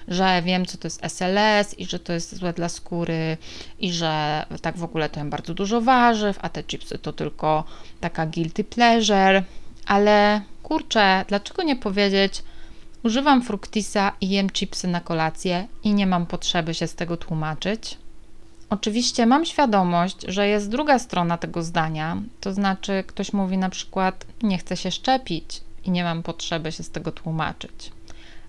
że 0.08 0.42
wiem, 0.42 0.66
co 0.66 0.78
to 0.78 0.86
jest 0.86 1.04
SLS 1.04 1.78
i 1.78 1.86
że 1.86 1.98
to 1.98 2.12
jest 2.12 2.36
złe 2.36 2.52
dla 2.52 2.68
skóry 2.68 3.36
i 3.78 3.92
że 3.92 4.44
tak 4.62 4.76
w 4.76 4.84
ogóle 4.84 5.08
to 5.08 5.20
jem 5.20 5.30
bardzo 5.30 5.54
dużo 5.54 5.80
warzyw, 5.80 6.38
a 6.42 6.48
te 6.48 6.64
chipsy 6.64 6.98
to 6.98 7.12
tylko 7.12 7.64
taka 8.00 8.26
guilty 8.26 8.64
pleasure, 8.64 9.42
ale 9.86 10.40
kurczę, 10.62 11.24
dlaczego 11.28 11.62
nie 11.62 11.76
powiedzieć, 11.76 12.42
używam 13.06 13.42
fruktisa 13.42 14.12
i 14.20 14.28
jem 14.28 14.50
chipsy 14.50 14.88
na 14.88 15.00
kolację 15.00 15.68
i 15.84 15.94
nie 15.94 16.06
mam 16.06 16.26
potrzeby 16.26 16.74
się 16.74 16.86
z 16.86 16.94
tego 16.94 17.16
tłumaczyć? 17.16 17.98
Oczywiście 18.70 19.26
mam 19.26 19.44
świadomość, 19.44 20.16
że 20.28 20.48
jest 20.48 20.70
druga 20.70 20.98
strona 20.98 21.38
tego 21.38 21.62
zdania, 21.62 22.16
to 22.40 22.52
znaczy 22.52 23.04
ktoś 23.06 23.32
mówi 23.32 23.58
na 23.58 23.70
przykład 23.70 24.26
nie 24.42 24.58
chcę 24.58 24.76
się 24.76 24.90
szczepić 24.90 25.60
i 25.84 25.90
nie 25.90 26.04
mam 26.04 26.22
potrzeby 26.22 26.72
się 26.72 26.82
z 26.82 26.90
tego 26.90 27.12
tłumaczyć. 27.12 27.92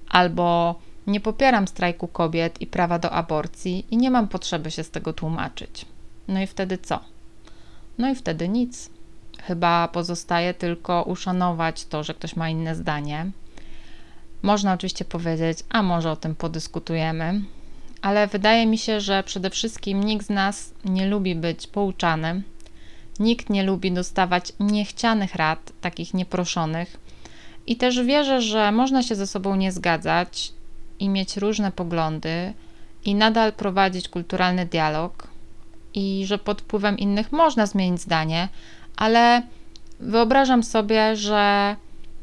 Albo 0.09 0.75
nie 1.07 1.19
popieram 1.19 1.67
strajku 1.67 2.07
kobiet 2.07 2.61
i 2.61 2.67
prawa 2.67 2.99
do 2.99 3.11
aborcji 3.11 3.85
i 3.91 3.97
nie 3.97 4.11
mam 4.11 4.27
potrzeby 4.27 4.71
się 4.71 4.83
z 4.83 4.91
tego 4.91 5.13
tłumaczyć. 5.13 5.85
No 6.27 6.41
i 6.41 6.47
wtedy 6.47 6.77
co? 6.77 6.99
No 7.97 8.09
i 8.09 8.15
wtedy 8.15 8.49
nic. 8.49 8.89
Chyba 9.43 9.87
pozostaje 9.87 10.53
tylko 10.53 11.03
uszanować 11.03 11.85
to, 11.85 12.03
że 12.03 12.13
ktoś 12.13 12.35
ma 12.35 12.49
inne 12.49 12.75
zdanie. 12.75 13.31
Można 14.47 14.73
oczywiście 14.73 15.05
powiedzieć, 15.05 15.57
a 15.69 15.83
może 15.83 16.11
o 16.11 16.15
tym 16.15 16.35
podyskutujemy, 16.35 17.41
ale 18.01 18.27
wydaje 18.27 18.65
mi 18.65 18.77
się, 18.77 19.01
że 19.01 19.23
przede 19.23 19.49
wszystkim 19.49 20.03
nikt 20.03 20.25
z 20.25 20.29
nas 20.29 20.73
nie 20.85 21.07
lubi 21.07 21.35
być 21.35 21.67
pouczany, 21.67 22.41
nikt 23.19 23.49
nie 23.49 23.63
lubi 23.63 23.91
dostawać 23.91 24.53
niechcianych 24.59 25.35
rad, 25.35 25.71
takich 25.81 26.13
nieproszonych. 26.13 26.97
I 27.67 27.75
też 27.75 28.01
wierzę, 28.03 28.41
że 28.41 28.71
można 28.71 29.03
się 29.03 29.15
ze 29.15 29.27
sobą 29.27 29.55
nie 29.55 29.71
zgadzać 29.71 30.53
i 30.99 31.09
mieć 31.09 31.37
różne 31.37 31.71
poglądy 31.71 32.53
i 33.05 33.15
nadal 33.15 33.53
prowadzić 33.53 34.09
kulturalny 34.09 34.65
dialog, 34.65 35.27
i 35.93 36.23
że 36.25 36.37
pod 36.37 36.61
wpływem 36.61 36.97
innych 36.97 37.31
można 37.31 37.65
zmienić 37.65 38.01
zdanie, 38.01 38.49
ale 38.95 39.41
wyobrażam 39.99 40.63
sobie, 40.63 41.15
że 41.15 41.75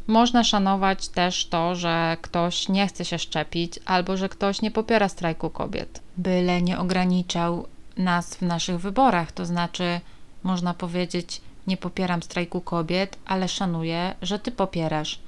można 0.06 0.44
szanować 0.44 1.08
też 1.08 1.46
to, 1.46 1.74
że 1.74 2.16
ktoś 2.22 2.68
nie 2.68 2.86
chce 2.86 3.04
się 3.04 3.18
szczepić 3.18 3.78
albo 3.84 4.16
że 4.16 4.28
ktoś 4.28 4.62
nie 4.62 4.70
popiera 4.70 5.08
strajku 5.08 5.50
kobiet. 5.50 6.00
Byle 6.16 6.62
nie 6.62 6.78
ograniczał 6.78 7.66
nas 7.96 8.34
w 8.34 8.42
naszych 8.42 8.80
wyborach, 8.80 9.32
to 9.32 9.46
znaczy 9.46 10.00
można 10.42 10.74
powiedzieć: 10.74 11.40
Nie 11.66 11.76
popieram 11.76 12.22
strajku 12.22 12.60
kobiet, 12.60 13.18
ale 13.26 13.48
szanuję, 13.48 14.14
że 14.22 14.38
ty 14.38 14.52
popierasz 14.52 15.18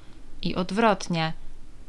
i 0.41 0.55
odwrotnie. 0.55 1.33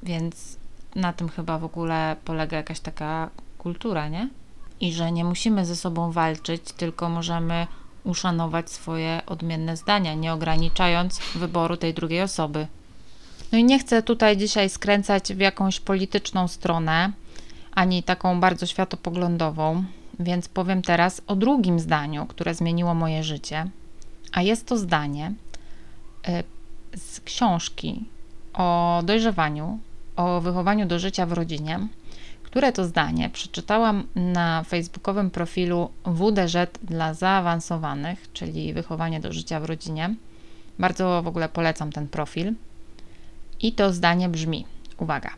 Więc 0.03 0.57
na 0.95 1.13
tym 1.13 1.29
chyba 1.29 1.59
w 1.59 1.65
ogóle 1.65 2.17
polega 2.25 2.57
jakaś 2.57 2.81
taka 2.81 3.31
kultura, 3.59 4.09
nie? 4.09 4.29
I 4.81 4.93
że 4.93 5.13
nie 5.13 5.25
musimy 5.25 5.67
ze 5.67 5.77
sobą 5.77 6.13
walczyć, 6.13 6.63
tylko 6.73 7.09
możemy 7.09 7.67
uszanować 8.05 8.71
swoje 8.71 9.23
odmienne 9.27 9.77
zdania, 9.77 10.15
nie 10.15 10.33
ograniczając 10.33 11.21
wyboru 11.35 11.77
tej 11.77 11.95
drugiej 11.95 12.23
osoby. 12.23 12.67
No 13.53 13.59
i 13.59 13.65
nie 13.65 13.79
chcę 13.79 14.03
tutaj 14.03 14.37
dzisiaj 14.37 14.69
skręcać 14.69 15.35
w 15.35 15.39
jakąś 15.39 15.81
polityczną 15.81 16.49
stronę, 16.49 17.13
ani 17.75 18.03
taką 18.03 18.41
bardzo 18.41 18.67
światopoglądową, 18.67 19.85
więc 20.21 20.49
powiem 20.49 20.83
teraz 20.83 21.21
o 21.27 21.37
drugim 21.37 21.81
zdaniu, 21.81 22.27
które 22.27 22.55
zmieniło 22.55 22.95
moje 22.95 23.25
życie. 23.25 23.67
A 24.33 24.43
jest 24.43 24.67
to 24.67 24.77
zdanie 24.77 25.33
y, 26.29 26.99
z 26.99 27.21
książki 27.21 28.05
o 28.55 29.01
dojrzewaniu 29.05 29.79
o 30.17 30.41
wychowaniu 30.41 30.87
do 30.87 30.99
życia 30.99 31.27
w 31.27 31.33
rodzinie, 31.33 31.89
które 32.43 32.73
to 32.73 32.85
zdanie 32.85 33.31
przeczytałam 33.31 34.07
na 34.15 34.63
facebookowym 34.63 35.31
profilu 35.31 35.91
WDŻ 36.05 36.57
dla 36.83 37.15
zaawansowanych, 37.15 38.33
czyli 38.33 38.73
wychowanie 38.73 39.21
do 39.21 39.33
życia 39.33 39.61
w 39.61 39.65
rodzinie. 39.65 40.15
Bardzo 40.79 41.23
w 41.23 41.27
ogóle 41.27 41.49
polecam 41.49 41.93
ten 41.93 42.09
profil. 42.09 42.55
I 43.61 43.73
to 43.73 43.93
zdanie 43.93 44.29
brzmi: 44.29 44.67
uwaga. 44.99 45.31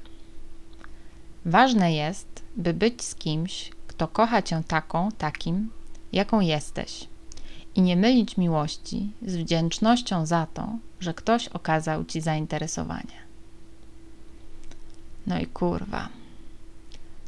Ważne 1.44 1.94
jest, 1.94 2.42
by 2.56 2.74
być 2.74 3.02
z 3.02 3.14
kimś, 3.14 3.70
kto 3.86 4.08
kocha 4.08 4.42
cię 4.42 4.62
taką, 4.68 5.08
takim, 5.18 5.70
jaką 6.12 6.40
jesteś, 6.40 7.08
i 7.74 7.82
nie 7.82 7.96
mylić 7.96 8.36
miłości 8.36 9.10
z 9.26 9.36
wdzięcznością 9.36 10.26
za 10.26 10.46
to, 10.54 10.68
że 11.00 11.14
ktoś 11.14 11.48
okazał 11.48 12.04
ci 12.04 12.20
zainteresowanie. 12.20 13.20
No 15.26 15.38
i 15.38 15.46
kurwa. 15.46 16.08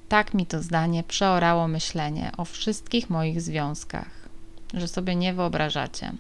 Tak 0.08 0.34
mi 0.34 0.46
to 0.46 0.62
zdanie 0.62 1.02
przeorało 1.02 1.68
myślenie 1.68 2.32
o 2.37 2.44
wszystkich 2.44 3.11
moich 3.11 3.40
związkach, 3.40 4.28
że 4.75 4.88
sobie 4.88 5.16
nie 5.16 5.34
wyobrażacie. 5.34 6.12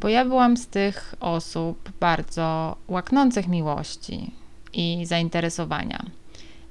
Bo 0.00 0.08
ja 0.08 0.24
byłam 0.24 0.56
z 0.56 0.66
tych 0.66 1.14
osób 1.20 1.92
bardzo 2.00 2.76
łaknących 2.88 3.48
miłości 3.48 4.30
i 4.72 5.06
zainteresowania. 5.06 6.02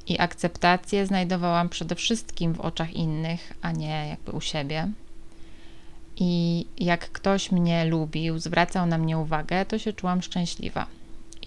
I 0.07 0.19
akceptację 0.19 1.05
znajdowałam 1.05 1.69
przede 1.69 1.95
wszystkim 1.95 2.53
w 2.53 2.59
oczach 2.59 2.93
innych, 2.93 3.53
a 3.61 3.71
nie 3.71 4.07
jakby 4.09 4.31
u 4.31 4.41
siebie. 4.41 4.87
I 6.15 6.65
jak 6.77 7.11
ktoś 7.11 7.51
mnie 7.51 7.85
lubił, 7.85 8.39
zwracał 8.39 8.85
na 8.85 8.97
mnie 8.97 9.17
uwagę, 9.17 9.65
to 9.65 9.79
się 9.79 9.93
czułam 9.93 10.21
szczęśliwa. 10.21 10.85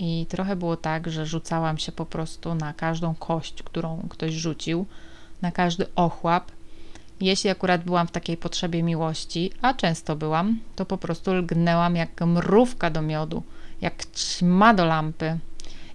I 0.01 0.27
trochę 0.29 0.57
było 0.57 0.77
tak, 0.77 1.11
że 1.11 1.27
rzucałam 1.27 1.79
się 1.79 1.93
po 1.93 2.07
prostu 2.07 2.55
na 2.55 2.73
każdą 2.73 3.15
kość, 3.15 3.63
którą 3.63 4.07
ktoś 4.09 4.33
rzucił, 4.33 4.87
na 5.43 5.53
każdy 5.53 5.87
ochłap. 5.95 6.53
Jeśli 7.25 7.51
akurat 7.51 7.85
byłam 7.85 8.07
w 8.07 8.11
takiej 8.11 8.37
potrzebie 8.37 8.83
miłości, 8.83 9.51
a 9.63 9.75
często 9.75 10.17
byłam, 10.17 10.61
to 10.77 10.87
po 10.87 10.99
prostu 10.99 11.35
lgnęłam 11.35 11.97
jak 11.97 12.21
mrówka 12.21 12.91
do 12.91 13.03
miodu, 13.03 13.43
jak 13.81 14.07
ćma 14.07 14.75
do 14.75 14.85
lampy. 14.85 15.39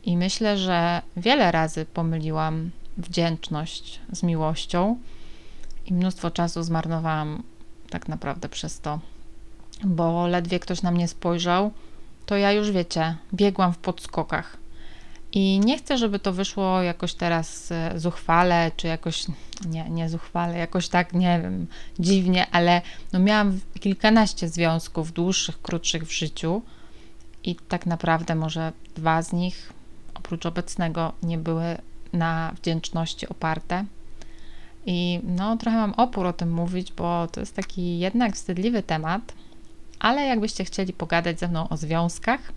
I 0.04 0.18
myślę, 0.18 0.58
że 0.58 1.02
wiele 1.18 1.52
razy 1.52 1.86
pomyliłam 1.86 2.72
wdzięczność 2.98 4.00
z 4.12 4.24
miłością 4.24 4.98
i 5.86 5.94
mnóstwo 5.94 6.32
czasu 6.32 6.64
zmarnowałam 6.64 7.44
tak 7.90 8.08
naprawdę 8.08 8.50
przez 8.50 8.80
to, 8.80 9.00
bo 9.84 10.28
ledwie 10.28 10.60
ktoś 10.60 10.82
na 10.82 10.92
mnie 10.92 11.08
spojrzał, 11.08 11.72
to 12.26 12.38
ja 12.38 12.52
już 12.52 12.72
wiecie, 12.72 13.16
biegłam 13.34 13.74
w 13.74 13.78
podskokach. 13.78 14.58
I 15.40 15.60
nie 15.60 15.78
chcę, 15.78 15.98
żeby 15.98 16.20
to 16.20 16.34
wyszło 16.34 16.82
jakoś 16.82 17.14
teraz 17.14 17.72
e, 17.72 18.00
zuchwale, 18.00 18.72
czy 18.78 18.88
jakoś, 18.88 19.26
nie, 19.66 19.90
nie 19.90 20.10
zuchwale, 20.10 20.58
jakoś 20.58 20.88
tak, 20.88 21.14
nie 21.14 21.40
wiem, 21.44 21.68
dziwnie, 22.00 22.48
ale 22.52 22.82
no 23.14 23.20
miałam 23.20 23.60
kilkanaście 23.80 24.50
związków, 24.50 25.12
dłuższych, 25.12 25.62
krótszych 25.62 26.06
w 26.06 26.12
życiu 26.12 26.62
i 27.44 27.56
tak 27.56 27.86
naprawdę 27.86 28.36
może 28.36 28.72
dwa 28.96 29.22
z 29.22 29.34
nich, 29.34 29.74
oprócz 30.16 30.46
obecnego, 30.46 31.14
nie 31.24 31.38
były 31.38 31.78
na 32.14 32.54
wdzięczności 32.62 33.30
oparte. 33.30 33.86
I 34.86 35.20
no, 35.24 35.58
trochę 35.58 35.78
mam 35.78 35.94
opór 35.94 36.26
o 36.26 36.34
tym 36.34 36.52
mówić, 36.52 36.94
bo 36.94 37.28
to 37.28 37.40
jest 37.40 37.56
taki 37.56 38.00
jednak 38.00 38.36
wstydliwy 38.36 38.84
temat, 38.84 39.34
ale 40.00 40.26
jakbyście 40.26 40.66
chcieli 40.66 40.94
pogadać 40.94 41.40
ze 41.40 41.48
mną 41.48 41.70
o 41.70 41.78
związkach, 41.78 42.52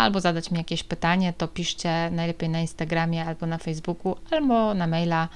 albo 0.00 0.20
zadać 0.20 0.50
mi 0.50 0.58
jakieś 0.58 0.82
pytanie, 0.82 1.32
to 1.32 1.48
piszcie 1.48 2.10
najlepiej 2.10 2.48
na 2.48 2.60
Instagramie 2.60 3.24
albo 3.24 3.46
na 3.46 3.58
Facebooku, 3.58 4.16
albo 4.30 4.74
na 4.74 4.86
maila. 4.86 5.28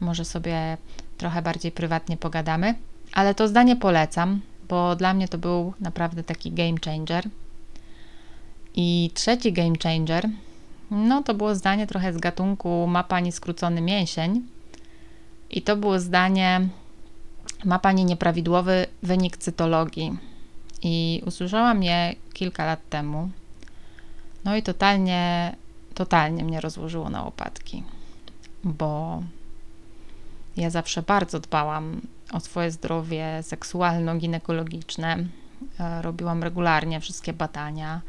Może 0.00 0.24
sobie 0.24 0.76
trochę 1.18 1.42
bardziej 1.42 1.72
prywatnie 1.72 2.16
pogadamy. 2.16 2.74
Ale 3.12 3.34
to 3.34 3.48
zdanie 3.48 3.76
polecam, 3.76 4.40
bo 4.68 4.96
dla 4.96 5.14
mnie 5.14 5.28
to 5.28 5.38
był 5.38 5.72
naprawdę 5.80 6.22
taki 6.22 6.52
game 6.52 6.78
changer. 6.84 7.28
I 8.74 9.10
trzeci 9.14 9.52
game 9.52 9.74
changer, 9.82 10.28
no 10.90 11.22
to 11.22 11.34
było 11.34 11.54
zdanie 11.54 11.86
trochę 11.86 12.12
z 12.12 12.18
gatunku 12.18 12.86
ma 12.86 13.04
pani 13.04 13.32
skrócony 13.32 13.80
mięsień. 13.80 14.42
I 15.50 15.62
to 15.62 15.76
było 15.76 16.00
zdanie 16.00 16.68
ma 17.64 17.78
pani 17.78 18.04
nieprawidłowy 18.04 18.86
wynik 19.02 19.36
cytologii. 19.36 20.18
I 20.82 21.22
usłyszałam 21.26 21.82
je 21.82 22.14
kilka 22.32 22.64
lat 22.64 22.80
temu 22.90 23.30
no 24.44 24.56
i 24.56 24.62
totalnie, 24.62 25.56
totalnie 25.94 26.44
mnie 26.44 26.60
rozłożyło 26.60 27.10
na 27.10 27.22
łopatki, 27.22 27.82
bo 28.64 29.22
ja 30.56 30.70
zawsze 30.70 31.02
bardzo 31.02 31.40
dbałam 31.40 32.00
o 32.32 32.40
swoje 32.40 32.70
zdrowie 32.70 33.42
seksualno-ginekologiczne. 33.42 35.24
E, 35.80 36.02
robiłam 36.02 36.42
regularnie 36.42 37.00
wszystkie 37.00 37.32
badania. 37.32 38.00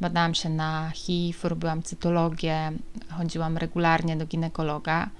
Badałam 0.00 0.34
się 0.34 0.48
na 0.48 0.90
HIV, 0.94 1.48
robiłam 1.48 1.82
cytologię, 1.82 2.72
chodziłam 3.10 3.58
regularnie 3.58 4.16
do 4.16 4.26
ginekologa. 4.26 5.10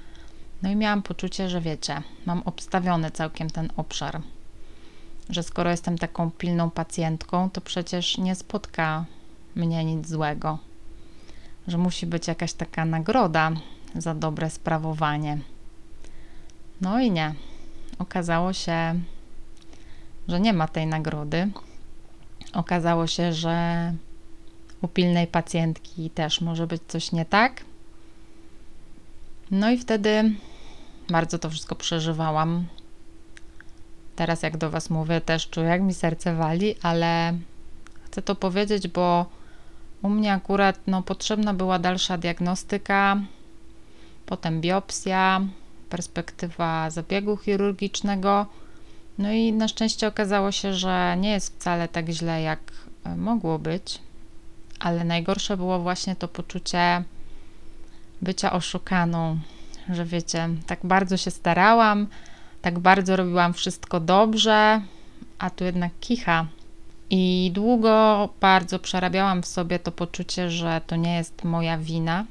No 0.62 0.70
i 0.70 0.76
miałam 0.76 1.02
poczucie, 1.02 1.48
że 1.48 1.60
wiecie, 1.60 2.02
mam 2.26 2.42
obstawiony 2.42 3.10
całkiem 3.10 3.50
ten 3.50 3.68
obszar. 3.76 4.20
Że 5.30 5.42
skoro 5.42 5.70
jestem 5.70 5.98
taką 5.98 6.30
pilną 6.30 6.70
pacjentką, 6.70 7.50
to 7.50 7.60
przecież 7.60 8.18
nie 8.18 8.34
spotka 8.34 9.04
mnie 9.56 9.84
nic 9.84 10.08
złego. 10.08 10.58
Że 11.68 11.78
musi 11.78 12.06
być 12.06 12.28
jakaś 12.28 12.52
taka 12.52 12.84
nagroda 12.84 13.52
za 13.94 14.14
dobre 14.14 14.50
sprawowanie. 14.50 15.38
No 16.80 17.00
i 17.00 17.10
nie. 17.10 17.34
Okazało 17.98 18.52
się, 18.52 19.00
że 20.28 20.40
nie 20.40 20.52
ma 20.52 20.68
tej 20.68 20.86
nagrody. 20.86 21.50
Okazało 22.52 23.06
się, 23.06 23.32
że 23.32 23.92
u 24.82 24.88
pilnej 24.88 25.26
pacjentki 25.26 26.10
też 26.10 26.40
może 26.40 26.66
być 26.66 26.82
coś 26.88 27.12
nie 27.12 27.25
tak. 27.25 27.64
No 29.50 29.70
i 29.70 29.78
wtedy 29.78 30.35
bardzo 31.11 31.38
to 31.38 31.50
wszystko 31.50 31.74
przeżywałam. 31.74 32.66
Teraz, 34.16 34.42
jak 34.42 34.57
do 34.57 34.70
Was 34.70 34.90
mówię, 34.90 35.20
też 35.20 35.50
czuję, 35.50 35.66
jak 35.66 35.83
mi 35.83 35.94
serce 35.94 36.35
wali, 36.35 36.74
ale 36.83 37.38
chcę 38.04 38.22
to 38.22 38.35
powiedzieć, 38.35 38.88
bo 38.88 39.26
u 40.02 40.09
mnie 40.09 40.32
akurat 40.32 40.78
no, 40.87 41.02
potrzebna 41.02 41.54
była 41.54 41.78
dalsza 41.78 42.18
diagnostyka, 42.18 43.20
potem 44.26 44.61
biopsja, 44.61 45.40
perspektywa 45.90 46.90
zabiegu 46.90 47.37
chirurgicznego. 47.37 48.46
No 49.18 49.32
i 49.32 49.52
na 49.52 49.68
szczęście 49.68 50.09
okazało 50.09 50.52
się, 50.52 50.74
że 50.74 51.16
nie 51.20 51.30
jest 51.30 51.54
wcale 51.54 51.88
tak 51.88 52.09
źle, 52.09 52.42
jak 52.42 52.61
e, 53.04 53.16
mogło 53.16 53.59
być, 53.59 53.98
ale 54.80 55.04
najgorsze 55.04 55.56
było 55.56 55.78
właśnie 55.78 56.16
to 56.16 56.28
poczucie 56.28 57.02
bycia 58.22 58.52
oszukaną, 58.52 59.38
że 59.88 60.04
wiecie, 60.04 60.48
tak 60.66 60.78
bardzo 60.85 61.16
się 61.16 61.30
starałam, 61.30 62.06
tak 62.62 62.78
bardzo 62.78 63.16
robiłam 63.16 63.52
wszystko 63.52 64.00
dobrze, 64.00 64.80
a 65.38 65.50
tu 65.50 65.64
jednak 65.64 65.92
kicha 66.00 66.46
i 67.11 67.51
długo 67.55 68.29
bardzo 68.40 68.79
przerabiałam 68.79 69.42
w 69.42 69.47
sobie 69.47 69.79
to 69.79 69.92
poczucie, 69.92 70.51
że 70.51 70.81
to 70.87 70.97
nie 70.97 71.16
jest 71.16 71.45
moja 71.45 71.79
wina 71.79 72.25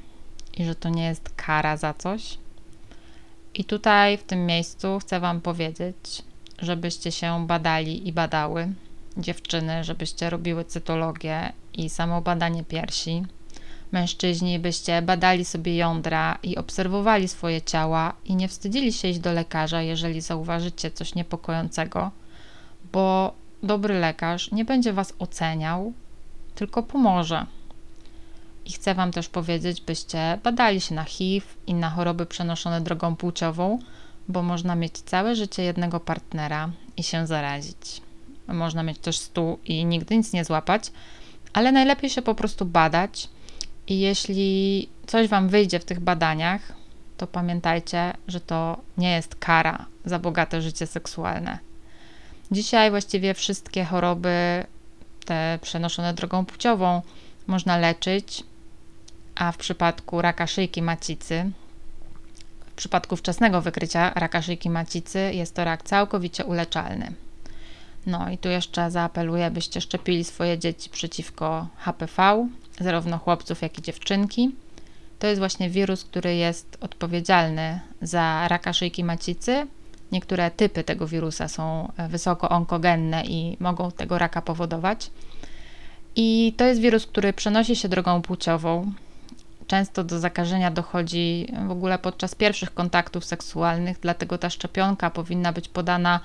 i 0.58 0.66
że 0.66 0.76
to 0.76 0.90
nie 0.90 1.06
jest 1.06 1.30
kara 1.36 1.78
za 1.78 1.94
coś. 1.94 2.38
I 3.54 3.64
tutaj 3.64 4.18
w 4.18 4.24
tym 4.24 4.46
miejscu 4.46 5.00
chcę 5.00 5.20
Wam 5.20 5.42
powiedzieć, 5.42 5.96
żebyście 6.60 7.12
się 7.12 7.48
badali 7.48 8.08
i 8.08 8.14
badały, 8.14 8.74
dziewczyny, 9.18 9.84
żebyście 9.84 10.30
robiły 10.30 10.66
cytologię 10.66 11.54
i 11.74 11.90
samobadanie 11.90 12.64
piersi. 12.64 13.24
Mężczyźni, 13.92 14.60
byście 14.60 15.02
badali 15.02 15.46
sobie 15.46 15.76
jądra 15.76 16.38
i 16.44 16.58
obserwowali 16.58 17.28
swoje 17.28 17.62
ciała 17.62 18.14
i 18.26 18.36
nie 18.36 18.48
wstydzili 18.48 18.94
się 18.94 19.08
iść 19.08 19.20
do 19.20 19.34
lekarza, 19.34 19.82
jeżeli 19.82 20.22
zauważycie 20.22 20.92
coś 20.92 21.16
niepokojącego, 21.16 22.12
bo 22.92 23.34
dobry 23.66 24.00
lekarz 24.00 24.52
nie 24.52 24.66
będzie 24.66 24.94
Was 24.94 25.14
oceniał, 25.20 25.94
tylko 26.56 26.84
pomoże. 26.84 27.46
I 28.66 28.72
chcę 28.72 28.96
Wam 28.96 29.12
też 29.12 29.30
powiedzieć, 29.30 29.82
byście 29.82 30.40
badali 30.44 30.82
się 30.82 30.96
na 30.96 31.04
HIV 31.04 31.46
i 31.68 31.74
na 31.74 31.90
choroby 31.90 32.26
przenoszone 32.26 32.82
drogą 32.82 33.16
płciową, 33.16 33.80
bo 34.28 34.44
można 34.44 34.76
mieć 34.76 34.98
całe 34.98 35.36
życie 35.36 35.64
jednego 35.64 36.00
partnera 36.00 36.70
i 36.98 37.04
się 37.04 37.28
zarazić. 37.28 38.02
Można 38.48 38.84
mieć 38.84 39.00
też 39.00 39.18
stu 39.18 39.60
i 39.66 39.86
nigdy 39.86 40.18
nic 40.18 40.34
nie 40.34 40.46
złapać, 40.46 40.92
ale 41.54 41.72
najlepiej 41.72 42.10
się 42.10 42.22
po 42.22 42.36
prostu 42.36 42.66
badać. 42.66 43.30
I 43.88 44.00
jeśli 44.00 44.90
coś 45.08 45.28
Wam 45.28 45.50
wyjdzie 45.50 45.80
w 45.80 45.86
tych 45.86 46.00
badaniach, 46.00 46.62
to 47.18 47.28
pamiętajcie, 47.28 48.14
że 48.28 48.40
to 48.40 48.78
nie 48.98 49.12
jest 49.12 49.36
kara 49.36 49.86
za 50.06 50.20
bogate 50.20 50.62
życie 50.62 50.88
seksualne. 50.88 51.65
Dzisiaj 52.56 52.90
właściwie 52.90 53.34
wszystkie 53.34 53.86
choroby, 53.86 54.66
te 55.26 55.60
przenoszone 55.62 56.14
drogą 56.14 56.46
płciową, 56.46 57.02
można 57.48 57.78
leczyć, 57.78 58.44
a 59.36 59.52
w 59.52 59.58
przypadku 59.58 60.22
raka 60.22 60.48
szyjki 60.48 60.82
macicy, 60.82 61.52
w 62.66 62.74
przypadku 62.74 63.16
wczesnego 63.16 63.62
wykrycia 63.62 64.12
raka 64.16 64.42
szyjki 64.42 64.70
macicy, 64.70 65.20
jest 65.34 65.56
to 65.56 65.64
rak 65.64 65.84
całkowicie 65.84 66.46
uleczalny. 66.46 67.14
No 68.06 68.30
i 68.30 68.38
tu 68.38 68.50
jeszcze 68.50 68.92
zaapeluję, 68.92 69.52
byście 69.52 69.82
szczepili 69.82 70.24
swoje 70.24 70.60
dzieci 70.60 70.90
przeciwko 70.90 71.68
HPV, 71.78 72.48
zarówno 72.80 73.18
chłopców, 73.18 73.62
jak 73.62 73.80
i 73.80 73.82
dziewczynki. 73.82 74.56
To 75.20 75.28
jest 75.28 75.40
właśnie 75.40 75.70
wirus, 75.70 76.04
który 76.04 76.36
jest 76.36 76.78
odpowiedzialny 76.82 77.80
za 78.02 78.48
raka 78.48 78.74
szyjki 78.74 79.04
macicy 79.04 79.68
Niektóre 80.12 80.52
typy 80.52 80.84
tego 80.84 81.08
wirusa 81.08 81.48
są 81.48 81.92
e, 81.98 82.08
wysoko 82.08 82.50
onkogenne 82.50 83.24
i 83.26 83.58
mogą 83.60 83.92
tego 83.92 84.18
raka 84.18 84.42
powodować. 84.42 85.12
I 86.16 86.54
to 86.58 86.66
jest 86.66 86.82
wirus, 86.82 87.06
który 87.06 87.34
przenosi 87.34 87.76
się 87.76 87.90
drogą 87.90 88.22
płciową. 88.22 88.92
Często 89.68 90.04
do 90.04 90.20
zakażenia 90.20 90.72
dochodzi 90.72 91.54
w 91.68 91.72
ogóle 91.72 92.00
podczas 92.00 92.36
pierwszych 92.36 92.74
kontaktów 92.74 93.26
seksualnych, 93.26 94.00
dlatego 94.02 94.38
ta 94.38 94.50
szczepionka 94.50 95.10
powinna 95.10 95.54
być 95.54 95.68
podana 95.68 96.20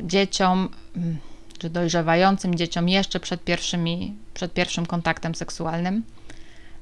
dzieciom 0.00 0.68
mm, 0.96 1.18
czy 1.58 1.70
dojrzewającym 1.70 2.54
dzieciom 2.54 2.88
jeszcze 2.88 3.20
przed, 3.20 3.44
pierwszymi, 3.44 4.14
przed 4.34 4.52
pierwszym 4.52 4.86
kontaktem 4.86 5.34
seksualnym. 5.34 6.02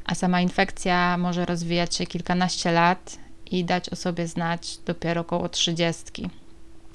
A 0.04 0.14
sama 0.14 0.40
infekcja 0.40 1.16
może 1.18 1.46
rozwijać 1.46 1.94
się 1.94 2.06
kilkanaście 2.06 2.72
lat 2.72 3.18
i 3.58 3.64
dać 3.64 3.88
o 3.88 3.96
sobie 3.96 4.28
znać 4.28 4.78
dopiero 4.86 5.20
około 5.20 5.48
30. 5.48 6.04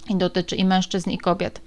I 0.09 0.15
dotyczy 0.15 0.55
i 0.55 0.65
mężczyzn, 0.65 1.09
i 1.09 1.17
kobiet. 1.17 1.61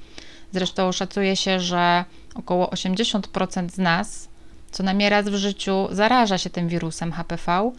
Zresztą 0.53 0.93
szacuje 0.93 1.37
się, 1.37 1.61
że 1.61 2.05
około 2.35 2.67
80% 2.67 3.71
z 3.71 3.79
nas 3.79 4.29
co 4.73 4.83
najmniej 4.83 5.09
raz 5.09 5.29
w 5.29 5.35
życiu 5.35 5.89
zaraża 5.91 6.39
się 6.39 6.51
tym 6.51 6.69
wirusem 6.69 7.13
HPV, 7.13 7.73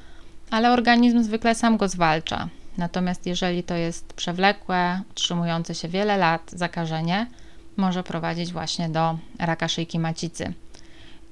ale 0.52 0.72
organizm 0.72 1.24
zwykle 1.24 1.56
sam 1.56 1.78
go 1.78 1.88
zwalcza. 1.88 2.50
Natomiast 2.78 3.26
jeżeli 3.26 3.64
to 3.64 3.76
jest 3.76 4.14
przewlekłe, 4.14 5.02
utrzymujące 5.12 5.76
się 5.76 5.88
wiele 5.88 6.18
lat 6.18 6.52
zakażenie, 6.52 7.28
może 7.78 8.04
prowadzić 8.04 8.54
właśnie 8.54 8.90
do 8.90 9.18
raka 9.40 9.68
szyjki 9.68 10.00
macicy. 10.00 10.54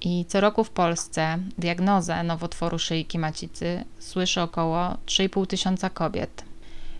I 0.01 0.25
co 0.25 0.41
roku 0.41 0.63
w 0.63 0.69
Polsce 0.69 1.37
diagnozę 1.57 2.23
nowotworu 2.23 2.79
szyjki 2.79 3.19
macicy 3.19 3.83
słyszy 3.99 4.41
około 4.41 4.97
3,5 5.05 5.47
tysiąca 5.47 5.89
kobiet. 5.89 6.43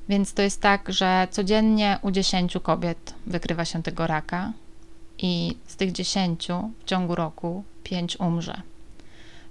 Więc 0.09 0.33
to 0.33 0.41
jest 0.41 0.61
tak, 0.61 0.93
że 0.93 1.27
codziennie 1.31 1.99
u 2.01 2.11
10 2.11 2.57
kobiet 2.63 3.13
wykrywa 3.27 3.65
się 3.65 3.83
tego 3.83 4.07
raka 4.07 4.53
i 5.17 5.57
z 5.67 5.75
tych 5.75 5.91
10 5.91 6.47
w 6.79 6.85
ciągu 6.85 7.15
roku 7.15 7.63
5 7.83 8.19
umrze. 8.19 8.61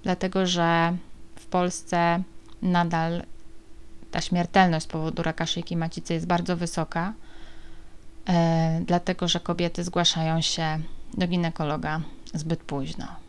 Dlatego, 0.03 0.45
że 0.47 0.97
w 1.35 1.45
Polsce 1.45 2.23
nadal 2.61 3.23
ta 4.11 4.21
śmiertelność 4.21 4.85
z 4.85 4.89
powodu 4.89 5.23
raka 5.23 5.45
szyjki 5.45 5.77
macicy 5.77 6.13
jest 6.13 6.27
bardzo 6.27 6.57
wysoka, 6.57 7.13
e, 8.29 8.81
dlatego 8.85 9.27
że 9.27 9.39
kobiety 9.39 9.83
zgłaszają 9.83 10.41
się 10.41 10.79
do 11.13 11.27
ginekologa 11.27 12.01
zbyt 12.33 12.59
późno. 12.63 13.20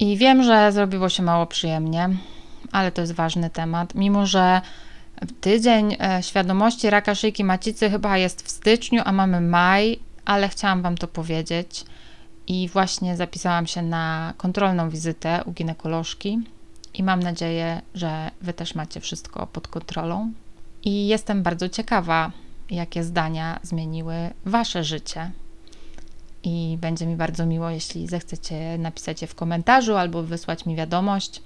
I 0.00 0.16
wiem, 0.16 0.42
że 0.42 0.72
zrobiło 0.72 1.08
się 1.08 1.22
mało 1.22 1.46
przyjemnie, 1.46 2.08
ale 2.72 2.92
to 2.92 3.00
jest 3.00 3.12
ważny 3.12 3.50
temat. 3.50 3.94
Mimo, 3.94 4.26
że 4.26 4.60
tydzień 5.40 5.96
e, 6.00 6.22
świadomości 6.22 6.90
raka 6.90 7.14
szyjki 7.14 7.44
macicy 7.44 7.90
chyba 7.90 8.18
jest 8.18 8.42
w 8.42 8.50
styczniu, 8.50 9.02
a 9.04 9.12
mamy 9.12 9.40
maj, 9.40 9.98
ale 10.24 10.48
chciałam 10.48 10.82
Wam 10.82 10.96
to 10.96 11.08
powiedzieć. 11.08 11.84
I 12.46 12.68
właśnie 12.68 13.16
zapisałam 13.16 13.66
się 13.66 13.82
na 13.82 14.34
kontrolną 14.36 14.90
wizytę 14.90 15.42
u 15.46 15.52
ginekolożki 15.52 16.38
i 16.94 17.02
mam 17.02 17.20
nadzieję, 17.20 17.82
że 17.94 18.30
Wy 18.42 18.52
też 18.52 18.74
macie 18.74 19.00
wszystko 19.00 19.46
pod 19.46 19.68
kontrolą. 19.68 20.32
I 20.84 21.08
jestem 21.08 21.42
bardzo 21.42 21.68
ciekawa, 21.68 22.30
jakie 22.70 23.04
zdania 23.04 23.60
zmieniły 23.62 24.14
Wasze 24.44 24.84
życie. 24.84 25.30
I 26.44 26.78
będzie 26.80 27.06
mi 27.06 27.16
bardzo 27.16 27.46
miło, 27.46 27.70
jeśli 27.70 28.08
zechcecie 28.08 28.78
napisać 28.78 29.22
je 29.22 29.28
w 29.28 29.34
komentarzu 29.34 29.96
albo 29.96 30.22
wysłać 30.22 30.66
mi 30.66 30.76
wiadomość. 30.76 31.42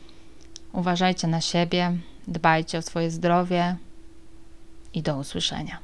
Uważajcie 0.73 1.29
na 1.29 1.41
siebie, 1.41 1.97
dbajcie 2.29 2.79
o 2.79 2.83
swoje 2.83 3.11
zdrowie 3.11 3.77
i 4.95 5.03
do 5.03 5.17
usłyszenia. 5.17 5.79